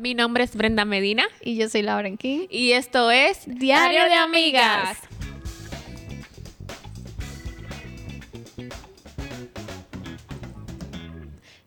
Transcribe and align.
Mi 0.00 0.14
nombre 0.14 0.44
es 0.44 0.56
Brenda 0.56 0.86
Medina. 0.86 1.24
Y 1.42 1.56
yo 1.56 1.68
soy 1.68 1.82
Lauren 1.82 2.16
King. 2.16 2.46
Y 2.48 2.72
esto 2.72 3.10
es 3.10 3.42
Diario 3.46 4.02
de 4.04 4.14
Amigas. 4.14 4.96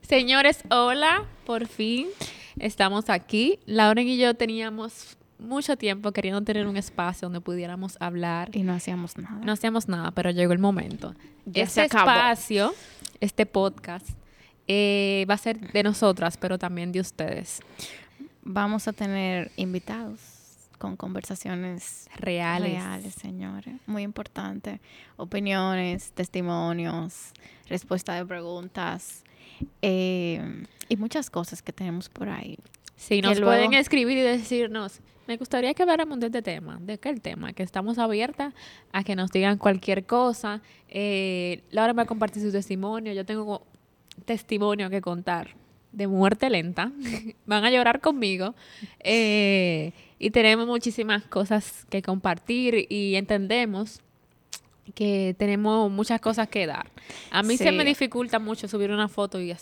Señores, 0.02 0.64
hola, 0.72 1.26
por 1.46 1.68
fin 1.68 2.08
estamos 2.58 3.12
aquí. 3.12 3.60
Lauren 3.68 4.08
y 4.08 4.18
yo 4.18 4.34
teníamos 4.34 5.16
mucho 5.38 5.78
tiempo 5.78 6.12
queriendo 6.12 6.42
tener 6.42 6.66
un 6.66 6.76
espacio 6.76 7.28
donde 7.28 7.40
pudiéramos 7.40 7.98
hablar. 8.00 8.50
Y 8.52 8.64
no 8.64 8.74
hacíamos 8.74 9.16
nada. 9.16 9.42
No 9.44 9.52
hacíamos 9.52 9.88
nada, 9.88 10.10
pero 10.10 10.32
llegó 10.32 10.54
el 10.54 10.60
momento. 10.60 11.14
Ya 11.46 11.64
este 11.64 11.84
espacio, 11.84 12.74
este 13.20 13.46
podcast, 13.46 14.10
eh, 14.68 15.26
va 15.30 15.36
a 15.36 15.38
ser 15.38 15.72
de 15.72 15.84
nosotras, 15.84 16.38
pero 16.38 16.58
también 16.58 16.92
de 16.92 17.00
ustedes. 17.00 17.60
Vamos 18.46 18.88
a 18.88 18.94
tener 18.94 19.52
invitados 19.56 20.20
con 20.78 20.98
conversaciones 20.98 22.10
Reales. 22.18 22.74
reales, 22.74 23.14
señores. 23.14 23.76
Muy 23.88 24.04
importante. 24.04 24.82
Opiniones, 25.16 26.12
testimonios, 26.12 27.32
respuesta 27.70 28.16
de 28.16 28.26
preguntas 28.26 29.24
eh, 29.82 30.66
y 30.90 30.98
muchas 30.98 31.30
cosas 31.30 31.62
que 31.62 31.72
tenemos 31.72 32.10
por 32.10 32.28
ahí. 32.28 32.58
Sí, 32.98 33.22
nos 33.22 33.40
luego- 33.40 33.52
pueden 33.52 33.74
escribir 33.76 34.18
y 34.18 34.22
decirnos, 34.22 35.00
me 35.26 35.38
gustaría 35.38 35.74
que 35.74 35.84
habláramos 35.84 36.20
de 36.20 36.26
este 36.28 36.42
tema, 36.42 36.78
de 36.82 36.94
aquel 36.94 37.22
tema, 37.22 37.54
que 37.54 37.64
estamos 37.64 37.98
abiertas 37.98 38.54
a 38.92 39.06
que 39.06 39.16
nos 39.16 39.32
digan 39.32 39.58
cualquier 39.58 40.06
cosa. 40.06 40.62
Eh, 40.90 41.64
Laura 41.72 41.94
va 41.94 42.04
a 42.04 42.06
compartir 42.06 42.44
su 42.44 42.52
testimonio, 42.52 43.14
yo 43.14 43.26
tengo 43.26 43.66
testimonio 44.26 44.90
que 44.90 45.00
contar 45.02 45.56
de 45.94 46.08
muerte 46.08 46.50
lenta, 46.50 46.92
van 47.46 47.64
a 47.64 47.72
llorar 47.72 48.02
conmigo. 48.02 48.56
Eh, 49.00 49.94
y 50.20 50.32
tenemos 50.32 50.68
muchísimas 50.68 51.24
cosas 51.24 51.86
que 51.90 52.02
compartir 52.02 52.88
y 52.90 53.16
entendemos 53.16 54.02
que 54.92 55.36
tenemos 55.38 55.90
muchas 55.90 56.20
cosas 56.20 56.48
que 56.50 56.68
dar. 56.68 56.92
A 57.32 57.42
mí 57.42 57.58
se 57.58 57.72
me 57.72 57.86
dificulta 57.86 58.40
mucho 58.40 58.68
subir 58.68 58.92
una 58.92 59.08
foto 59.08 59.40
y, 59.40 59.56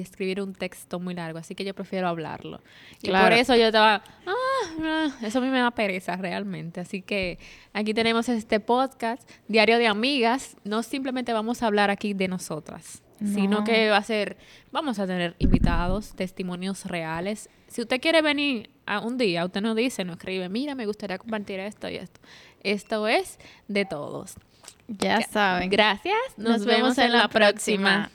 escribir 0.00 0.40
un 0.40 0.54
texto 0.54 1.00
muy 1.00 1.14
largo, 1.14 1.38
así 1.38 1.54
que 1.54 1.64
yo 1.64 1.74
prefiero 1.74 2.08
hablarlo. 2.08 2.60
Y 3.02 3.10
por 3.10 3.32
eso 3.32 3.56
yo 3.56 3.66
estaba, 3.66 4.02
ah, 4.26 4.32
ah, 4.80 5.08
eso 5.22 5.38
a 5.38 5.42
mí 5.42 5.48
me 5.48 5.58
da 5.58 5.70
pereza 5.72 6.16
realmente. 6.16 6.80
Así 6.80 7.02
que 7.02 7.38
aquí 7.72 7.92
tenemos 7.92 8.28
este 8.28 8.60
podcast, 8.60 9.28
Diario 9.48 9.78
de 9.78 9.88
Amigas. 9.88 10.56
No 10.64 10.82
simplemente 10.82 11.32
vamos 11.32 11.62
a 11.62 11.66
hablar 11.66 11.90
aquí 11.90 12.14
de 12.14 12.28
nosotras, 12.28 13.02
sino 13.18 13.60
No. 13.60 13.64
que 13.64 13.90
va 13.90 13.96
a 13.96 14.02
ser, 14.02 14.36
vamos 14.70 14.98
a 15.00 15.06
tener 15.06 15.34
invitados, 15.38 16.14
testimonios 16.14 16.84
reales. 16.86 17.50
Si 17.66 17.82
usted 17.82 18.00
quiere 18.00 18.22
venir 18.22 18.70
a 18.86 19.00
un 19.00 19.18
día, 19.18 19.44
usted 19.44 19.60
nos 19.60 19.76
dice, 19.76 20.04
nos 20.04 20.16
escribe, 20.16 20.48
mira, 20.48 20.74
me 20.74 20.86
gustaría 20.86 21.18
compartir 21.18 21.60
esto 21.60 21.88
y 21.88 21.96
esto. 21.96 22.20
Esto 22.62 23.06
es 23.06 23.38
de 23.68 23.84
todos. 23.84 24.36
Ya 24.88 25.20
saben. 25.22 25.68
Gracias. 25.70 26.16
Nos, 26.36 26.64
vemos 26.64 26.96
en 26.98 27.12
la 27.12 27.28
próxima. 27.28 28.10